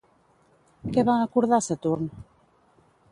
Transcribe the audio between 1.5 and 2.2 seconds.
Saturn?